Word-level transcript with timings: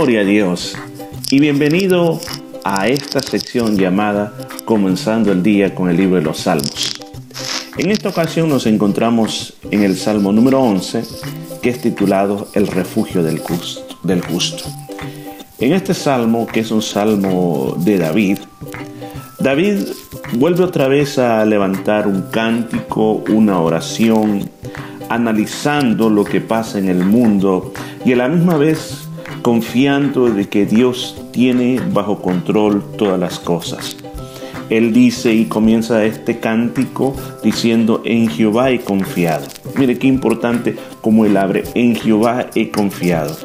Gloria 0.00 0.22
a 0.22 0.24
Dios 0.24 0.78
y 1.30 1.40
bienvenido 1.40 2.18
a 2.64 2.88
esta 2.88 3.20
sección 3.20 3.76
llamada 3.76 4.32
Comenzando 4.64 5.30
el 5.30 5.42
día 5.42 5.74
con 5.74 5.90
el 5.90 5.98
libro 5.98 6.16
de 6.16 6.22
los 6.22 6.38
Salmos. 6.38 6.98
En 7.76 7.90
esta 7.90 8.08
ocasión 8.08 8.48
nos 8.48 8.64
encontramos 8.64 9.58
en 9.70 9.82
el 9.82 9.98
Salmo 9.98 10.32
número 10.32 10.58
11 10.62 11.02
que 11.60 11.68
es 11.68 11.82
titulado 11.82 12.48
El 12.54 12.66
refugio 12.68 13.22
del 13.22 13.40
justo. 13.40 14.64
En 15.58 15.74
este 15.74 15.92
salmo, 15.92 16.46
que 16.46 16.60
es 16.60 16.70
un 16.70 16.80
salmo 16.80 17.74
de 17.76 17.98
David, 17.98 18.38
David 19.38 19.82
vuelve 20.32 20.64
otra 20.64 20.88
vez 20.88 21.18
a 21.18 21.44
levantar 21.44 22.06
un 22.06 22.22
cántico, 22.30 23.22
una 23.28 23.60
oración, 23.60 24.48
analizando 25.10 26.08
lo 26.08 26.24
que 26.24 26.40
pasa 26.40 26.78
en 26.78 26.88
el 26.88 27.04
mundo 27.04 27.74
y 28.06 28.14
a 28.14 28.16
la 28.16 28.28
misma 28.28 28.56
vez 28.56 29.09
confiando 29.42 30.30
de 30.30 30.48
que 30.48 30.66
Dios 30.66 31.16
tiene 31.32 31.80
bajo 31.92 32.20
control 32.20 32.82
todas 32.96 33.18
las 33.18 33.38
cosas. 33.38 33.96
Él 34.68 34.92
dice 34.92 35.34
y 35.34 35.46
comienza 35.46 36.04
este 36.04 36.38
cántico 36.38 37.14
diciendo, 37.42 38.02
en 38.04 38.28
Jehová 38.28 38.70
he 38.70 38.80
confiado. 38.80 39.46
Mire 39.76 39.98
qué 39.98 40.06
importante 40.06 40.76
como 41.00 41.24
él 41.24 41.36
abre, 41.36 41.64
en 41.74 41.96
Jehová 41.96 42.46
he 42.54 42.70
confiado. 42.70 43.36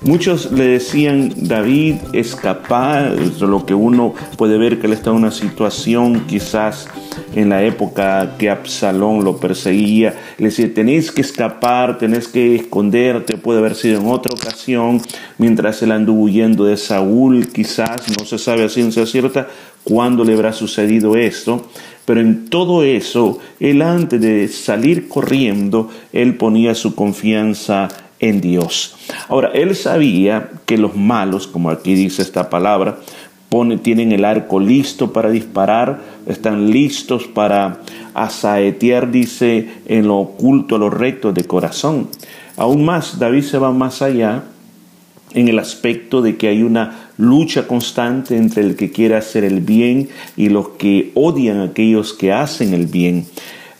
Muchos 0.00 0.52
le 0.52 0.64
decían, 0.68 1.32
David 1.36 1.96
es 2.12 2.36
capaz, 2.36 3.10
lo 3.40 3.66
que 3.66 3.74
uno 3.74 4.14
puede 4.36 4.56
ver 4.56 4.78
que 4.78 4.86
él 4.86 4.92
está 4.92 5.10
en 5.10 5.16
una 5.16 5.32
situación 5.32 6.24
quizás 6.28 6.86
en 7.34 7.48
la 7.48 7.64
época 7.64 8.36
que 8.38 8.48
Absalón 8.48 9.24
lo 9.24 9.38
perseguía, 9.38 10.14
le 10.38 10.46
decía, 10.46 10.72
tenéis 10.72 11.10
que 11.10 11.20
escapar, 11.20 11.98
tenés 11.98 12.28
que 12.28 12.54
esconderte, 12.54 13.38
puede 13.38 13.58
haber 13.58 13.74
sido 13.74 14.00
en 14.00 14.06
otra 14.06 14.32
ocasión, 14.32 15.02
mientras 15.36 15.82
él 15.82 15.90
anduvo 15.90 16.22
huyendo 16.22 16.64
de 16.64 16.76
Saúl, 16.76 17.48
quizás, 17.48 18.16
no 18.16 18.24
se 18.24 18.38
sabe 18.38 18.64
a 18.64 18.68
ciencia 18.68 19.04
cierta 19.04 19.48
cuándo 19.82 20.22
le 20.22 20.34
habrá 20.34 20.52
sucedido 20.52 21.16
esto, 21.16 21.66
pero 22.04 22.20
en 22.20 22.48
todo 22.48 22.84
eso, 22.84 23.40
él 23.58 23.82
antes 23.82 24.20
de 24.20 24.46
salir 24.46 25.08
corriendo, 25.08 25.90
él 26.12 26.36
ponía 26.36 26.76
su 26.76 26.94
confianza 26.94 27.88
en 28.20 28.40
Dios. 28.40 28.96
Ahora, 29.28 29.50
él 29.54 29.74
sabía 29.74 30.50
que 30.66 30.78
los 30.78 30.96
malos, 30.96 31.46
como 31.46 31.70
aquí 31.70 31.94
dice 31.94 32.22
esta 32.22 32.50
palabra, 32.50 32.98
pone, 33.48 33.78
tienen 33.78 34.12
el 34.12 34.24
arco 34.24 34.60
listo 34.60 35.12
para 35.12 35.30
disparar, 35.30 36.00
están 36.26 36.70
listos 36.70 37.26
para 37.26 37.80
asaetear, 38.14 39.10
dice, 39.10 39.68
en 39.86 40.08
lo 40.08 40.18
oculto, 40.18 40.76
a 40.76 40.78
los 40.78 40.92
rectos 40.92 41.34
de 41.34 41.44
corazón. 41.44 42.08
Aún 42.56 42.84
más, 42.84 43.18
David 43.18 43.42
se 43.42 43.58
va 43.58 43.72
más 43.72 44.02
allá 44.02 44.44
en 45.34 45.48
el 45.48 45.58
aspecto 45.58 46.22
de 46.22 46.36
que 46.36 46.48
hay 46.48 46.62
una 46.62 47.10
lucha 47.16 47.66
constante 47.66 48.36
entre 48.36 48.62
el 48.62 48.76
que 48.76 48.90
quiere 48.90 49.16
hacer 49.16 49.44
el 49.44 49.60
bien 49.60 50.08
y 50.36 50.48
los 50.48 50.70
que 50.70 51.12
odian 51.14 51.60
a 51.60 51.64
aquellos 51.64 52.12
que 52.14 52.32
hacen 52.32 52.72
el 52.74 52.86
bien. 52.86 53.26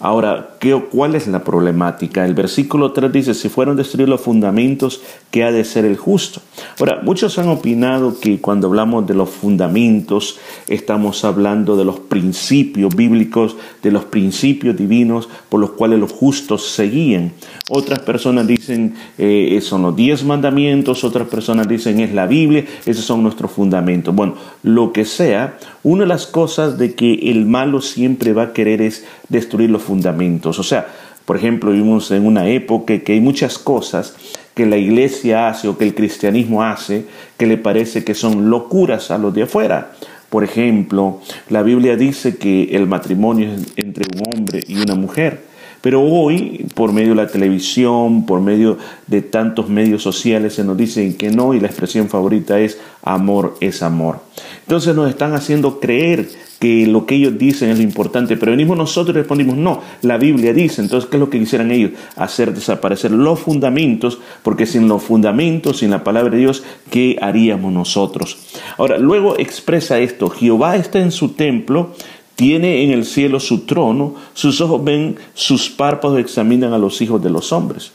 Ahora, 0.01 0.51
¿qué, 0.61 0.81
¿cuál 0.93 1.17
es 1.17 1.27
la 1.27 1.43
problemática? 1.43 2.25
El 2.25 2.35
versículo 2.35 2.93
3 2.93 3.13
dice, 3.13 3.35
si 3.35 3.49
fueron 3.49 3.77
destruidos 3.77 4.09
los 4.09 4.21
fundamentos, 4.21 5.03
¿qué 5.33 5.43
ha 5.43 5.51
de 5.51 5.65
ser 5.65 5.85
el 5.85 5.97
justo? 5.97 6.41
Ahora, 6.79 7.01
muchos 7.03 7.37
han 7.39 7.49
opinado 7.49 8.21
que 8.21 8.41
cuando 8.41 8.69
hablamos 8.69 9.09
de 9.09 9.15
los 9.15 9.29
fundamentos, 9.29 10.39
estamos 10.69 11.25
hablando 11.25 11.77
de 11.77 11.85
los 11.85 11.99
principios 11.99 12.95
bíblicos, 12.95 13.57
de 13.83 13.91
los 13.91 14.05
principios 14.05 14.77
divinos 14.77 15.29
por 15.49 15.59
los 15.59 15.71
cuales 15.71 15.99
los 15.99 16.13
justos 16.13 16.69
seguían. 16.69 17.33
Otras 17.69 17.99
personas 17.99 18.47
dicen, 18.47 18.95
eh, 19.19 19.59
son 19.63 19.83
los 19.83 19.97
diez 19.97 20.23
mandamientos, 20.23 21.03
otras 21.03 21.27
personas 21.27 21.67
dicen, 21.67 21.99
es 21.99 22.15
la 22.15 22.27
Biblia, 22.27 22.65
esos 22.87 23.05
son 23.05 23.25
nuestros 23.25 23.51
fundamentos. 23.51 24.15
Bueno, 24.15 24.35
lo 24.63 24.93
que 24.93 25.05
sea, 25.05 25.59
una 25.83 26.05
de 26.05 26.09
las 26.09 26.29
cosas 26.29 26.79
de 26.79 26.95
que 26.95 27.31
el 27.31 27.47
malo 27.47 27.81
siempre 27.81 28.33
va 28.33 28.45
a 28.45 28.53
querer 28.53 28.81
es 28.81 29.05
destruir 29.29 29.71
los 29.71 29.88
fundamentos. 29.89 30.59
O 30.59 30.63
sea, 30.63 30.87
por 31.25 31.37
ejemplo, 31.37 31.73
vivimos 31.73 32.11
en 32.11 32.25
una 32.25 32.49
época 32.49 32.99
que 33.01 33.13
hay 33.15 33.21
muchas 33.21 33.59
cosas 33.59 34.15
que 34.55 34.67
la 34.67 34.77
iglesia 34.77 35.49
hace 35.49 35.69
o 35.69 35.77
que 35.77 35.85
el 35.85 35.95
cristianismo 35.95 36.63
hace 36.63 37.05
que 37.37 37.47
le 37.47 37.59
parece 37.59 38.05
que 38.05 38.15
son 38.15 38.51
locuras 38.51 39.11
a 39.11 39.19
los 39.19 39.35
de 39.35 39.43
afuera. 39.43 39.93
Por 40.31 40.45
ejemplo, 40.45 41.21
la 41.49 41.63
Biblia 41.63 41.97
dice 41.97 42.37
que 42.37 42.77
el 42.77 42.87
matrimonio 42.87 43.53
es 43.53 43.73
entre 43.77 44.05
un 44.15 44.23
hombre 44.33 44.63
y 44.67 44.79
una 44.81 44.95
mujer. 44.95 45.48
Pero 45.81 46.03
hoy, 46.03 46.67
por 46.75 46.93
medio 46.93 47.11
de 47.11 47.23
la 47.23 47.29
televisión, 47.29 48.27
por 48.27 48.41
medio 48.41 48.79
de 49.07 49.23
tantos 49.23 49.69
medios 49.69 50.03
sociales, 50.03 50.55
se 50.55 50.65
nos 50.65 50.77
dicen 50.77 51.17
que 51.17 51.31
no 51.31 51.55
y 51.55 51.61
la 51.61 51.69
expresión 51.69 52.09
favorita 52.09 52.59
es 52.59 52.79
amor 53.03 53.57
es 53.61 53.83
amor. 53.83 54.21
Entonces 54.63 54.95
nos 54.95 55.09
están 55.09 55.35
haciendo 55.35 55.81
creer 55.81 56.29
que 56.59 56.87
lo 56.87 57.07
que 57.07 57.15
ellos 57.15 57.39
dicen 57.39 57.71
es 57.71 57.79
lo 57.79 57.85
importante, 57.85 58.37
pero 58.37 58.51
venimos 58.51 58.77
nosotros 58.77 59.15
y 59.15 59.19
respondimos, 59.19 59.57
no, 59.57 59.81
la 60.03 60.19
Biblia 60.19 60.53
dice, 60.53 60.83
entonces, 60.83 61.09
¿qué 61.09 61.17
es 61.17 61.21
lo 61.21 61.31
que 61.31 61.39
quisieran 61.39 61.71
ellos? 61.71 61.93
Hacer 62.17 62.53
desaparecer 62.53 63.13
los 63.13 63.39
fundamentos, 63.39 64.19
porque 64.43 64.67
sin 64.67 64.89
los 64.89 65.03
fundamentos, 65.03 65.79
sin 65.79 65.91
la 65.91 66.03
palabra 66.03 66.33
de 66.33 66.39
Dios, 66.39 66.65
¿qué 66.91 67.17
haríamos 67.21 67.73
nosotros? 67.73 68.39
Ahora, 68.77 68.99
luego 68.99 69.39
expresa 69.39 70.01
esto, 70.01 70.31
Jehová 70.31 70.77
está 70.77 70.99
en 70.99 71.13
su 71.13 71.31
templo, 71.31 71.95
tiene 72.39 72.85
en 72.85 72.93
el 72.93 73.05
cielo 73.05 73.41
su 73.41 73.67
trono, 73.67 74.15
sus 74.33 74.61
ojos 74.61 74.85
ven, 74.85 75.17
sus 75.35 75.71
párpados 75.71 76.21
examinan 76.21 76.73
a 76.73 76.79
los 76.79 77.03
hijos 77.03 77.21
de 77.21 77.31
los 77.31 77.53
hombres. 77.53 77.91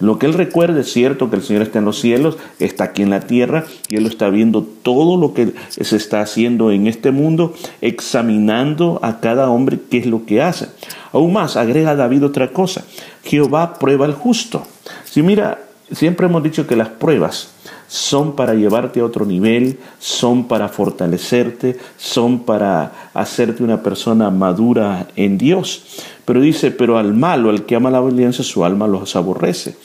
Lo 0.00 0.18
que 0.18 0.26
él 0.26 0.34
recuerda 0.34 0.80
es 0.80 0.92
cierto 0.92 1.30
que 1.30 1.36
el 1.36 1.44
Señor 1.44 1.62
está 1.62 1.78
en 1.78 1.84
los 1.84 2.00
cielos, 2.00 2.36
está 2.58 2.82
aquí 2.82 3.02
en 3.02 3.10
la 3.10 3.20
tierra 3.20 3.66
y 3.88 3.94
él 3.94 4.02
lo 4.02 4.08
está 4.08 4.30
viendo 4.30 4.66
todo 4.82 5.16
lo 5.16 5.32
que 5.32 5.52
se 5.68 5.96
está 5.96 6.20
haciendo 6.22 6.72
en 6.72 6.88
este 6.88 7.12
mundo, 7.12 7.54
examinando 7.82 8.98
a 9.00 9.20
cada 9.20 9.48
hombre 9.48 9.78
qué 9.88 9.98
es 9.98 10.06
lo 10.06 10.26
que 10.26 10.42
hace. 10.42 10.66
Aún 11.12 11.32
más, 11.32 11.56
agrega 11.56 11.94
David 11.94 12.24
otra 12.24 12.50
cosa, 12.50 12.84
Jehová 13.22 13.78
prueba 13.78 14.06
al 14.06 14.14
justo. 14.14 14.66
Si 15.04 15.22
mira, 15.22 15.60
siempre 15.92 16.26
hemos 16.26 16.42
dicho 16.42 16.66
que 16.66 16.74
las 16.74 16.88
pruebas 16.88 17.54
son 17.88 18.36
para 18.36 18.54
llevarte 18.54 19.00
a 19.00 19.04
otro 19.04 19.24
nivel, 19.24 19.78
son 19.98 20.48
para 20.48 20.68
fortalecerte, 20.68 21.76
son 21.96 22.40
para 22.40 23.10
hacerte 23.14 23.62
una 23.62 23.82
persona 23.82 24.30
madura 24.30 25.08
en 25.16 25.38
Dios. 25.38 26.02
Pero 26.24 26.40
dice, 26.40 26.70
pero 26.70 26.98
al 26.98 27.14
malo, 27.14 27.50
al 27.50 27.66
que 27.66 27.76
ama 27.76 27.90
la 27.90 28.00
violencia, 28.00 28.44
su 28.44 28.64
alma 28.64 28.86
los 28.86 29.14
aborrece. 29.16 29.76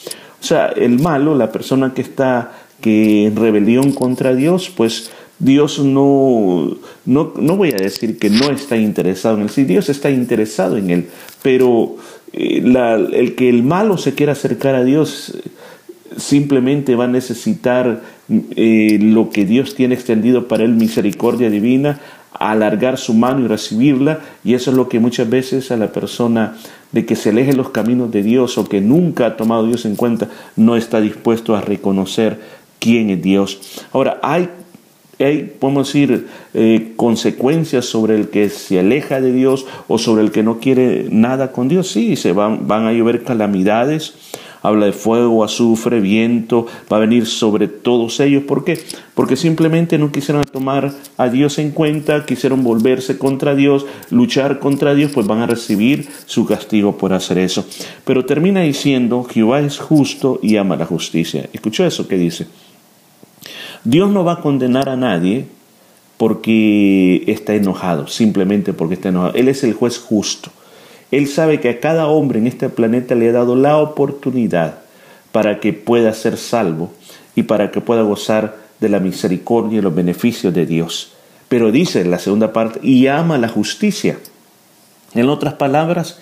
O 0.41 0.43
sea, 0.43 0.67
el 0.67 0.99
malo, 0.99 1.35
la 1.35 1.51
persona 1.51 1.93
que 1.93 2.01
está 2.01 2.51
que 2.81 3.25
en 3.25 3.35
rebelión 3.35 3.91
contra 3.91 4.33
Dios, 4.33 4.71
pues 4.75 5.11
Dios 5.37 5.79
no, 5.79 6.77
no, 7.05 7.33
no 7.35 7.57
voy 7.57 7.71
a 7.71 7.77
decir 7.77 8.17
que 8.17 8.29
no 8.29 8.49
está 8.49 8.77
interesado 8.77 9.37
en 9.37 9.43
él, 9.43 9.49
sí, 9.49 9.63
Dios 9.63 9.89
está 9.89 10.09
interesado 10.09 10.77
en 10.77 10.89
él, 10.89 11.09
pero 11.41 11.95
eh, 12.33 12.61
el 13.13 13.35
que 13.35 13.49
el 13.49 13.63
malo 13.63 13.97
se 13.97 14.15
quiera 14.15 14.33
acercar 14.33 14.75
a 14.75 14.83
Dios 14.83 15.37
simplemente 16.17 16.95
va 16.95 17.05
a 17.05 17.07
necesitar 17.07 18.01
eh, 18.29 18.97
lo 19.01 19.29
que 19.29 19.45
Dios 19.45 19.75
tiene 19.75 19.95
extendido 19.95 20.47
para 20.47 20.63
él, 20.63 20.73
misericordia 20.73 21.49
divina, 21.49 21.99
alargar 22.33 22.97
su 22.97 23.13
mano 23.13 23.43
y 23.43 23.47
recibirla, 23.47 24.19
y 24.43 24.53
eso 24.53 24.71
es 24.71 24.77
lo 24.77 24.87
que 24.87 24.99
muchas 24.99 25.29
veces 25.29 25.71
a 25.71 25.77
la 25.77 25.91
persona 25.91 26.55
de 26.91 27.05
que 27.05 27.15
se 27.15 27.29
aleje 27.29 27.53
los 27.53 27.69
caminos 27.69 28.11
de 28.11 28.23
Dios 28.23 28.57
o 28.57 28.67
que 28.67 28.81
nunca 28.81 29.25
ha 29.25 29.37
tomado 29.37 29.65
Dios 29.65 29.85
en 29.85 29.95
cuenta, 29.95 30.29
no 30.55 30.75
está 30.75 31.01
dispuesto 31.01 31.55
a 31.55 31.61
reconocer 31.61 32.39
quién 32.79 33.09
es 33.09 33.21
Dios. 33.21 33.59
Ahora, 33.91 34.19
hay 34.23 34.49
hay, 35.19 35.53
podemos 35.59 35.87
decir, 35.87 36.27
eh, 36.53 36.93
consecuencias 36.95 37.85
sobre 37.85 38.15
el 38.15 38.29
que 38.29 38.49
se 38.49 38.79
aleja 38.79 39.19
de 39.19 39.33
Dios 39.33 39.65
o 39.87 39.97
sobre 39.97 40.23
el 40.23 40.31
que 40.31 40.43
no 40.43 40.59
quiere 40.59 41.07
nada 41.11 41.51
con 41.51 41.67
Dios. 41.67 41.89
Sí, 41.89 42.15
se 42.15 42.31
van, 42.31 42.67
van 42.67 42.85
a 42.85 42.93
llover 42.93 43.23
calamidades, 43.23 44.13
habla 44.61 44.87
de 44.87 44.93
fuego, 44.93 45.43
azufre, 45.43 45.99
viento, 45.99 46.65
va 46.91 46.97
a 46.97 47.01
venir 47.01 47.25
sobre 47.25 47.67
todos 47.67 48.19
ellos. 48.19 48.43
¿Por 48.43 48.63
qué? 48.63 48.79
Porque 49.13 49.35
simplemente 49.35 49.97
no 49.97 50.11
quisieron 50.11 50.43
tomar 50.45 50.93
a 51.17 51.29
Dios 51.29 51.59
en 51.59 51.71
cuenta, 51.71 52.25
quisieron 52.25 52.63
volverse 52.63 53.17
contra 53.17 53.55
Dios, 53.55 53.85
luchar 54.09 54.59
contra 54.59 54.93
Dios, 54.95 55.11
pues 55.13 55.27
van 55.27 55.39
a 55.39 55.47
recibir 55.47 56.07
su 56.25 56.45
castigo 56.45 56.97
por 56.97 57.13
hacer 57.13 57.37
eso. 57.37 57.65
Pero 58.05 58.25
termina 58.25 58.61
diciendo, 58.61 59.23
Jehová 59.23 59.61
es 59.61 59.77
justo 59.79 60.39
y 60.41 60.57
ama 60.57 60.75
la 60.75 60.85
justicia. 60.85 61.49
¿Escuchó 61.53 61.85
eso 61.85 62.07
que 62.07 62.17
dice? 62.17 62.47
Dios 63.83 64.09
no 64.09 64.23
va 64.23 64.33
a 64.33 64.41
condenar 64.41 64.89
a 64.89 64.97
nadie 64.97 65.45
porque 66.17 67.23
está 67.27 67.55
enojado, 67.55 68.07
simplemente 68.07 68.73
porque 68.73 68.95
está 68.95 69.09
enojado. 69.09 69.33
Él 69.35 69.47
es 69.47 69.63
el 69.63 69.73
juez 69.73 69.97
justo. 69.97 70.51
Él 71.11 71.27
sabe 71.27 71.59
que 71.59 71.69
a 71.69 71.79
cada 71.79 72.07
hombre 72.07 72.39
en 72.39 72.47
este 72.47 72.69
planeta 72.69 73.15
le 73.15 73.29
ha 73.29 73.33
dado 73.33 73.55
la 73.55 73.77
oportunidad 73.77 74.79
para 75.31 75.59
que 75.59 75.73
pueda 75.73 76.13
ser 76.13 76.37
salvo 76.37 76.91
y 77.35 77.43
para 77.43 77.71
que 77.71 77.81
pueda 77.81 78.01
gozar 78.01 78.57
de 78.79 78.89
la 78.89 78.99
misericordia 78.99 79.79
y 79.79 79.81
los 79.81 79.95
beneficios 79.95 80.53
de 80.53 80.65
Dios. 80.65 81.13
Pero 81.47 81.71
dice 81.71 82.01
en 82.01 82.11
la 82.11 82.19
segunda 82.19 82.53
parte, 82.53 82.79
y 82.83 83.07
ama 83.07 83.37
la 83.37 83.49
justicia. 83.49 84.19
En 85.15 85.29
otras 85.29 85.55
palabras, 85.55 86.19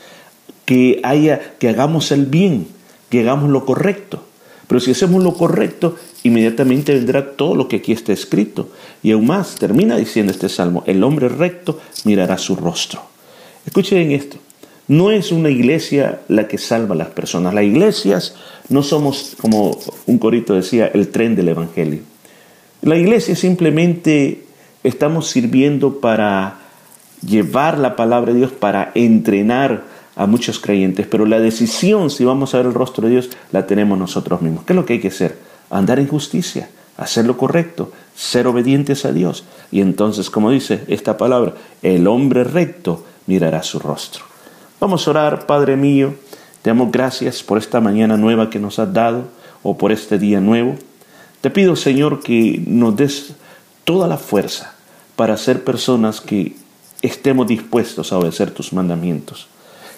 que 0.66 1.02
haya, 1.04 1.54
que 1.60 1.70
hagamos 1.70 2.12
el 2.12 2.26
bien, 2.26 2.68
que 3.10 3.22
hagamos 3.22 3.50
lo 3.50 3.66
correcto. 3.66 4.24
Pero 4.68 4.80
si 4.80 4.92
hacemos 4.92 5.24
lo 5.24 5.34
correcto, 5.34 5.96
inmediatamente 6.24 6.94
vendrá 6.94 7.32
todo 7.36 7.56
lo 7.56 7.68
que 7.68 7.78
aquí 7.78 7.94
está 7.94 8.14
escrito. 8.14 8.70
Y 9.04 9.12
aún 9.12 9.28
más, 9.28 9.56
termina 9.56 9.96
diciendo 9.96 10.32
este 10.32 10.50
salmo, 10.50 10.84
el 10.86 11.04
hombre 11.04 11.30
recto 11.30 11.80
mirará 12.04 12.38
su 12.38 12.56
rostro. 12.56 13.02
Escuchen 13.66 14.12
esto, 14.12 14.38
no 14.88 15.12
es 15.12 15.32
una 15.32 15.50
iglesia 15.50 16.22
la 16.28 16.48
que 16.48 16.58
salva 16.58 16.96
a 16.96 16.98
las 16.98 17.10
personas. 17.10 17.54
Las 17.54 17.66
iglesias 17.66 18.36
no 18.70 18.84
somos, 18.84 19.36
como 19.42 19.78
un 20.06 20.18
corito 20.18 20.54
decía, 20.54 20.88
el 20.94 21.10
tren 21.10 21.36
del 21.36 21.50
Evangelio. 21.50 22.02
La 22.82 22.96
iglesia 22.96 23.36
simplemente 23.36 24.44
estamos 24.84 25.28
sirviendo 25.28 26.00
para 26.00 26.60
llevar 27.26 27.78
la 27.78 27.96
palabra 27.96 28.32
de 28.32 28.40
Dios, 28.40 28.52
para 28.52 28.92
entrenar 28.96 29.84
a 30.16 30.26
muchos 30.26 30.60
creyentes, 30.60 31.06
pero 31.06 31.26
la 31.26 31.40
decisión 31.40 32.10
si 32.10 32.26
vamos 32.26 32.54
a 32.54 32.58
ver 32.58 32.68
el 32.68 32.74
rostro 32.74 33.08
de 33.08 33.14
Dios 33.14 33.30
la 33.52 33.68
tenemos 33.68 34.00
nosotros 34.00 34.42
mismos. 34.42 34.64
¿Qué 34.66 34.74
es 34.74 34.78
lo 34.78 34.86
que 34.86 34.94
hay 34.94 35.00
que 35.00 35.10
hacer? 35.10 35.38
Andar 35.70 36.00
en 36.00 36.08
justicia, 36.08 36.70
hacer 36.98 37.26
lo 37.26 37.38
correcto, 37.38 37.92
ser 38.16 38.48
obedientes 38.48 39.06
a 39.06 39.12
Dios. 39.12 39.44
Y 39.72 39.82
entonces, 39.82 40.30
como 40.30 40.50
dice 40.50 40.84
esta 40.88 41.18
palabra, 41.18 41.54
el 41.84 42.08
hombre 42.08 42.44
recto 42.44 43.06
mirará 43.28 43.62
su 43.62 43.80
rostro. 43.80 44.37
Vamos 44.80 45.08
a 45.08 45.10
orar, 45.10 45.48
Padre 45.48 45.76
mío, 45.76 46.14
te 46.62 46.70
damos 46.70 46.92
gracias 46.92 47.42
por 47.42 47.58
esta 47.58 47.82
mañana 47.82 48.16
nueva 48.16 48.52
que 48.52 48.60
nos 48.60 48.78
has 48.78 48.94
dado 48.94 49.24
o 49.64 49.76
por 49.76 49.92
este 49.92 50.20
día 50.20 50.40
nuevo. 50.40 50.76
Te 51.42 51.50
pido, 51.50 51.76
Señor, 51.76 52.22
que 52.22 52.62
nos 52.68 52.96
des 52.96 53.34
toda 53.86 54.08
la 54.08 54.18
fuerza 54.18 54.76
para 55.16 55.36
ser 55.38 55.64
personas 55.64 56.22
que 56.22 56.56
estemos 57.02 57.48
dispuestos 57.48 58.14
a 58.14 58.20
obedecer 58.20 58.52
tus 58.52 58.72
mandamientos. 58.72 59.48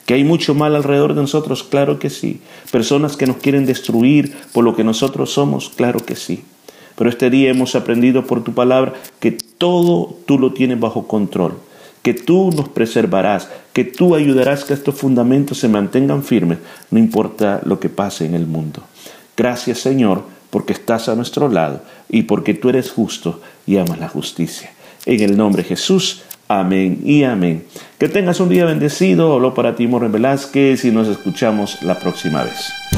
Que 0.06 0.14
hay 0.14 0.24
mucho 0.24 0.56
mal 0.56 0.74
alrededor 0.78 1.14
de 1.14 1.22
nosotros, 1.22 1.64
claro 1.64 2.00
que 2.00 2.10
sí. 2.10 2.40
Personas 2.72 3.18
que 3.18 3.28
nos 3.28 3.36
quieren 3.36 3.66
destruir 3.66 4.34
por 4.54 4.64
lo 4.64 4.78
que 4.78 4.86
nosotros 4.86 5.34
somos, 5.34 5.70
claro 5.76 6.00
que 6.00 6.16
sí. 6.16 6.46
Pero 6.96 7.10
este 7.10 7.30
día 7.30 7.50
hemos 7.50 7.76
aprendido 7.76 8.26
por 8.26 8.46
tu 8.46 8.54
palabra 8.54 8.94
que 9.20 9.34
todo 9.34 10.16
tú 10.26 10.40
lo 10.40 10.54
tienes 10.54 10.80
bajo 10.80 11.06
control, 11.06 11.58
que 12.01 12.13
tú 12.13 12.51
nos 12.56 12.69
preservarás, 12.69 13.50
que 13.74 13.84
tú 13.84 14.16
ayudarás 14.16 14.63
que 14.63 14.74
estos 14.74 14.96
fundamentos 14.96 15.57
se 15.60 15.68
mantengan 15.68 16.24
firmes, 16.24 16.60
no 16.92 17.00
importa 17.00 17.62
lo 17.63 17.80
que 17.80 17.90
pase 17.90 18.25
en 18.25 18.36
el 18.36 18.48
mundo. 18.48 18.84
Gracias 19.36 19.80
Señor, 19.80 20.24
porque 20.50 20.74
estás 20.74 21.10
a 21.10 21.16
nuestro 21.16 21.50
lado 21.50 21.81
y 22.10 22.24
porque 22.24 22.54
tú 22.54 22.69
eres 22.69 22.92
justo 22.92 23.42
y 23.66 23.78
amas 23.78 24.00
la 24.00 24.10
justicia. 24.10 24.72
En 25.06 25.22
el 25.22 25.38
nombre 25.38 25.63
de 25.63 25.69
Jesús. 25.69 26.24
Amén 26.51 27.01
y 27.06 27.24
amén. 27.24 27.66
Que 28.00 28.10
tengas 28.10 28.40
un 28.40 28.50
día 28.50 28.66
bendecido. 28.66 29.34
Hablo 29.34 29.54
para 29.54 29.75
ti, 29.75 29.86
Morren 29.86 30.12
Velázquez, 30.12 30.84
y 30.84 30.92
nos 30.92 31.07
escuchamos 31.07 31.84
la 31.84 32.00
próxima 32.00 32.44
vez. 32.44 32.88